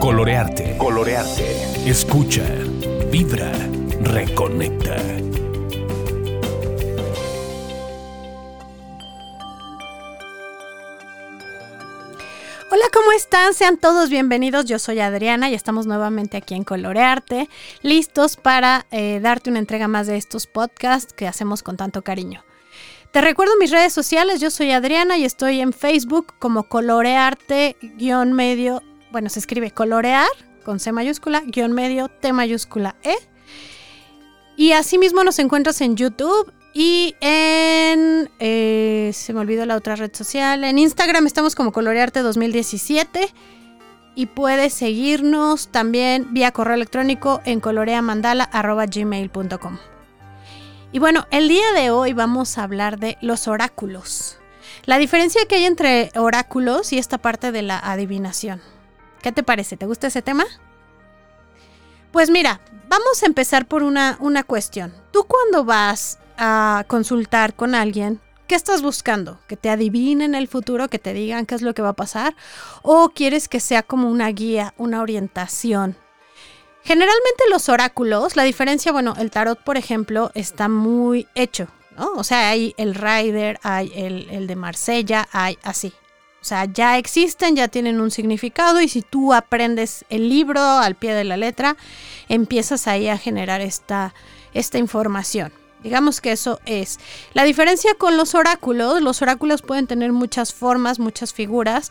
[0.00, 0.76] Colorearte.
[0.78, 1.86] Colorearte.
[1.86, 2.42] Escucha.
[3.12, 3.52] Vibra.
[4.00, 4.96] Reconecta.
[12.70, 13.52] Hola, ¿cómo están?
[13.52, 14.64] Sean todos bienvenidos.
[14.64, 17.50] Yo soy Adriana y estamos nuevamente aquí en Colorearte,
[17.82, 22.42] listos para eh, darte una entrega más de estos podcasts que hacemos con tanto cariño.
[23.12, 29.28] Te recuerdo mis redes sociales, yo soy Adriana y estoy en Facebook como colorearte-medio, bueno,
[29.28, 30.28] se escribe colorear
[30.64, 33.14] con C mayúscula, guion medio, T mayúscula E.
[34.56, 38.30] Y asimismo nos encuentras en YouTube y en...
[38.38, 40.62] Eh, se me olvidó la otra red social.
[40.64, 43.32] En Instagram estamos como Colorearte 2017.
[44.14, 49.78] Y puedes seguirnos también vía correo electrónico en coloreamandala.gmail.com.
[50.92, 54.38] Y bueno, el día de hoy vamos a hablar de los oráculos.
[54.84, 58.60] La diferencia que hay entre oráculos y esta parte de la adivinación.
[59.22, 59.76] ¿Qué te parece?
[59.76, 60.44] ¿Te gusta ese tema?
[62.12, 64.92] Pues mira, vamos a empezar por una, una cuestión.
[65.12, 69.38] Tú cuando vas a consultar con alguien, ¿qué estás buscando?
[69.46, 72.34] ¿Que te adivinen el futuro, que te digan qué es lo que va a pasar?
[72.82, 75.96] ¿O quieres que sea como una guía, una orientación?
[76.82, 82.12] Generalmente los oráculos, la diferencia, bueno, el tarot, por ejemplo, está muy hecho, ¿no?
[82.14, 85.92] O sea, hay el Rider, hay el, el de Marsella, hay así.
[86.40, 90.94] O sea, ya existen, ya tienen un significado y si tú aprendes el libro al
[90.94, 91.76] pie de la letra,
[92.28, 94.14] empiezas ahí a generar esta,
[94.54, 95.52] esta información.
[95.82, 96.98] Digamos que eso es.
[97.32, 101.90] La diferencia con los oráculos, los oráculos pueden tener muchas formas, muchas figuras.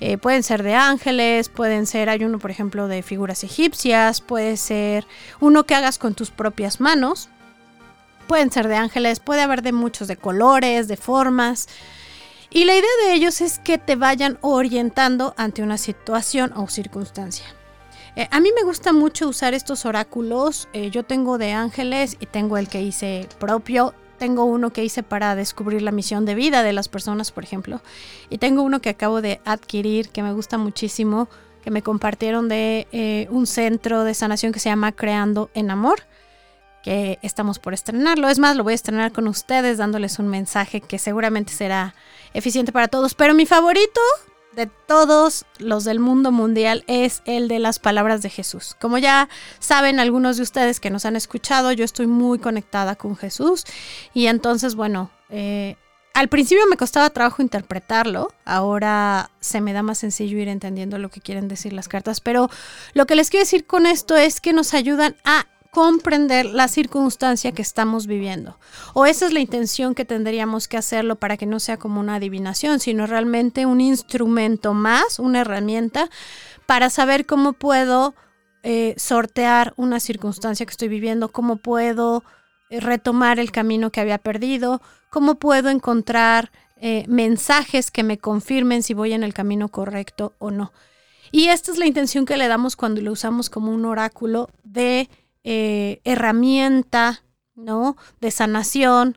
[0.00, 4.56] Eh, pueden ser de ángeles, pueden ser, hay uno por ejemplo de figuras egipcias, puede
[4.56, 5.06] ser
[5.40, 7.28] uno que hagas con tus propias manos.
[8.26, 11.68] Pueden ser de ángeles, puede haber de muchos, de colores, de formas.
[12.52, 17.46] Y la idea de ellos es que te vayan orientando ante una situación o circunstancia.
[18.16, 20.68] Eh, a mí me gusta mucho usar estos oráculos.
[20.72, 23.94] Eh, yo tengo de ángeles y tengo el que hice propio.
[24.18, 27.80] Tengo uno que hice para descubrir la misión de vida de las personas, por ejemplo.
[28.30, 31.28] Y tengo uno que acabo de adquirir que me gusta muchísimo,
[31.62, 36.02] que me compartieron de eh, un centro de sanación que se llama Creando en Amor
[36.82, 38.28] que estamos por estrenarlo.
[38.28, 41.94] Es más, lo voy a estrenar con ustedes dándoles un mensaje que seguramente será
[42.34, 43.14] eficiente para todos.
[43.14, 44.00] Pero mi favorito
[44.52, 48.76] de todos los del mundo mundial es el de las palabras de Jesús.
[48.80, 53.16] Como ya saben algunos de ustedes que nos han escuchado, yo estoy muy conectada con
[53.16, 53.64] Jesús
[54.12, 55.76] y entonces, bueno, eh,
[56.14, 61.08] al principio me costaba trabajo interpretarlo, ahora se me da más sencillo ir entendiendo lo
[61.08, 62.50] que quieren decir las cartas, pero
[62.94, 67.52] lo que les quiero decir con esto es que nos ayudan a comprender la circunstancia
[67.52, 68.58] que estamos viviendo.
[68.92, 72.16] O esa es la intención que tendríamos que hacerlo para que no sea como una
[72.16, 76.10] adivinación, sino realmente un instrumento más, una herramienta
[76.66, 78.14] para saber cómo puedo
[78.62, 82.24] eh, sortear una circunstancia que estoy viviendo, cómo puedo
[82.68, 88.82] eh, retomar el camino que había perdido, cómo puedo encontrar eh, mensajes que me confirmen
[88.82, 90.72] si voy en el camino correcto o no.
[91.32, 95.08] Y esta es la intención que le damos cuando lo usamos como un oráculo de
[95.44, 97.22] eh, herramienta,
[97.54, 97.96] ¿no?
[98.20, 99.16] De sanación,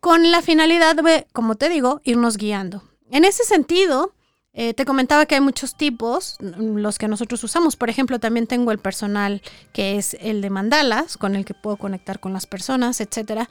[0.00, 2.82] con la finalidad de, como te digo, irnos guiando.
[3.10, 4.14] En ese sentido,
[4.52, 7.76] eh, te comentaba que hay muchos tipos, mm, los que nosotros usamos.
[7.76, 11.76] Por ejemplo, también tengo el personal que es el de mandalas, con el que puedo
[11.76, 13.48] conectar con las personas, etc.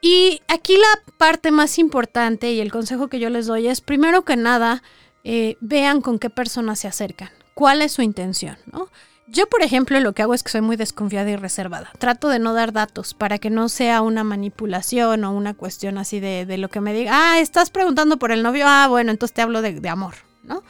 [0.00, 4.24] Y aquí la parte más importante y el consejo que yo les doy es, primero
[4.24, 4.82] que nada,
[5.24, 8.88] eh, vean con qué personas se acercan, cuál es su intención, ¿no?
[9.26, 11.90] Yo, por ejemplo, lo que hago es que soy muy desconfiada y reservada.
[11.98, 16.20] Trato de no dar datos para que no sea una manipulación o una cuestión así
[16.20, 19.42] de, lo que me diga, ah, estás preguntando por el novio, ah, bueno, entonces te
[19.42, 20.62] hablo de, amor, ¿no?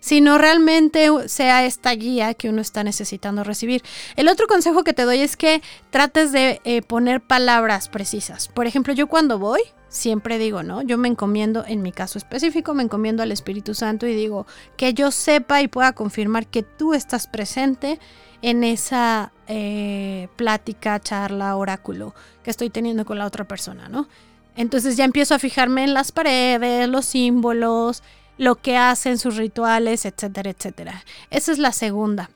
[0.00, 3.82] Sino realmente sea esta guía que uno está necesitando recibir.
[4.16, 8.48] El otro consejo que te doy es que trates de eh, poner palabras precisas.
[8.48, 10.82] Por ejemplo, yo cuando voy, siempre digo, ¿no?
[10.82, 14.94] Yo me encomiendo, en mi caso específico, me encomiendo al Espíritu Santo y digo que
[14.94, 17.98] yo sepa y pueda confirmar que tú estás presente
[18.42, 24.08] en esa eh, plática, charla, oráculo que estoy teniendo con la otra persona, ¿no?
[24.56, 28.02] Entonces ya empiezo a fijarme en las paredes, los símbolos,
[28.38, 31.04] lo que hacen sus rituales, etcétera, etcétera.
[31.30, 32.30] Esa es la segunda.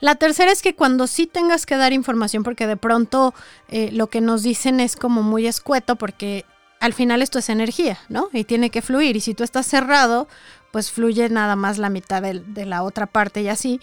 [0.00, 3.34] La tercera es que cuando sí tengas que dar información, porque de pronto
[3.68, 6.46] eh, lo que nos dicen es como muy escueto, porque
[6.80, 8.30] al final esto es energía, ¿no?
[8.32, 9.16] Y tiene que fluir.
[9.16, 10.26] Y si tú estás cerrado,
[10.70, 13.80] pues fluye nada más la mitad de, la otra parte y así.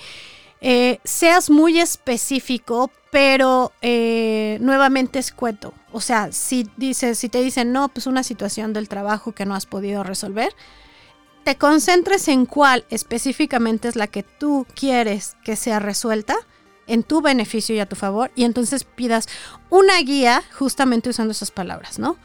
[0.60, 5.74] Eh, seas muy específico, pero eh, nuevamente escueto.
[5.98, 9.56] O sea, si dices, si te dicen no, pues una situación del trabajo que no
[9.56, 10.54] has podido resolver,
[11.44, 16.36] te concentres en cuál específicamente es la que tú quieres que sea resuelta
[16.86, 19.28] en tu beneficio y a tu favor, y entonces pidas
[19.72, 22.16] una guía justamente usando esas palabras, ¿no?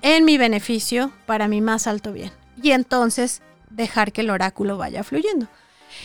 [0.00, 2.32] En mi beneficio, para mi más alto bien.
[2.62, 5.48] Y entonces dejar que el oráculo vaya fluyendo.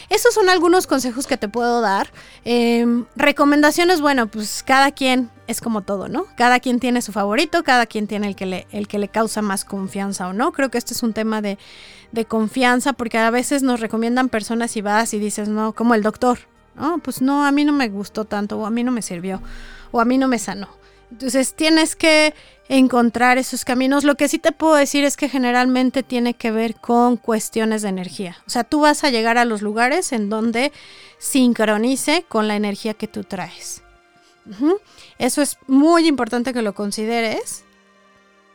[0.10, 2.12] Esos son algunos consejos que te puedo dar.
[2.44, 6.26] Em, recomendaciones, bueno, pues cada quien es como todo, ¿no?
[6.36, 9.42] Cada quien tiene su favorito, cada quien tiene el que le, el que le causa
[9.42, 10.52] más confianza o no.
[10.52, 11.58] Creo que este es un tema de,
[12.12, 16.04] de confianza porque a veces nos recomiendan personas y vas y dices, no, como el
[16.04, 16.40] doctor,
[16.76, 17.00] ¿no?
[17.00, 19.42] Pues no, a mí no me gustó tanto o a mí no me sirvió
[19.92, 20.70] o a mí no me sanó.
[21.12, 22.34] Entonces tienes que
[22.68, 24.04] encontrar esos caminos.
[24.04, 27.90] Lo que sí te puedo decir es que generalmente tiene que ver con cuestiones de
[27.90, 28.38] energía.
[28.46, 30.74] O sea, tú vas a llegar a los lugares en donde
[31.18, 33.84] sincronice con la energía que tú traes.
[35.18, 37.64] Eso es muy importante que lo consideres.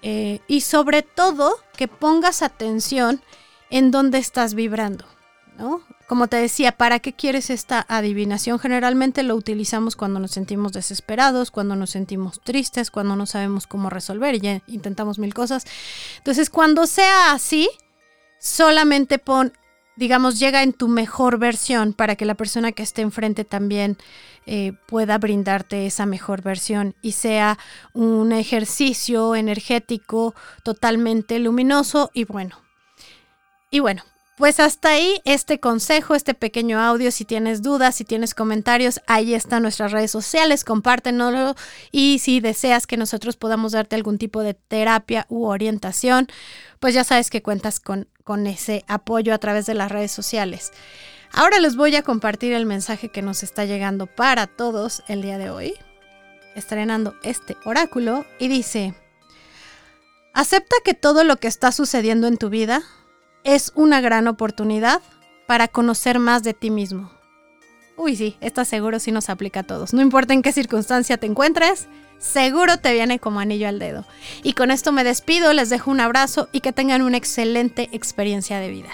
[0.02, 3.22] Eh, y sobre todo que pongas atención
[3.70, 5.04] en dónde estás vibrando.
[5.56, 5.82] ¿no?
[6.08, 8.58] Como te decía, ¿para qué quieres esta adivinación?
[8.58, 13.88] Generalmente lo utilizamos cuando nos sentimos desesperados, cuando nos sentimos tristes, cuando no sabemos cómo
[13.88, 15.64] resolver y ya intentamos mil cosas.
[16.18, 17.70] Entonces, cuando sea así,
[18.38, 19.52] solamente pon,
[19.96, 23.96] digamos, llega en tu mejor versión para que la persona que esté enfrente también
[24.46, 27.58] eh, pueda brindarte esa mejor versión y sea
[27.92, 32.58] un ejercicio energético totalmente luminoso y bueno.
[33.70, 34.02] Y bueno,
[34.36, 37.10] pues hasta ahí este consejo, este pequeño audio.
[37.10, 41.54] Si tienes dudas, si tienes comentarios, ahí están nuestras redes sociales, compártenoslo.
[41.90, 46.28] Y si deseas que nosotros podamos darte algún tipo de terapia u orientación,
[46.80, 50.72] pues ya sabes que cuentas con, con ese apoyo a través de las redes sociales.
[51.32, 55.38] Ahora les voy a compartir el mensaje que nos está llegando para todos el día
[55.38, 55.74] de hoy,
[56.54, 58.94] estrenando este oráculo, y dice,
[60.34, 62.82] acepta que todo lo que está sucediendo en tu vida
[63.44, 65.00] es una gran oportunidad
[65.46, 67.10] para conocer más de ti mismo.
[67.96, 69.92] Uy, sí, estás seguro si nos aplica a todos.
[69.92, 74.06] No importa en qué circunstancia te encuentres, seguro te viene como anillo al dedo.
[74.42, 78.58] Y con esto me despido, les dejo un abrazo y que tengan una excelente experiencia
[78.58, 78.90] de vida.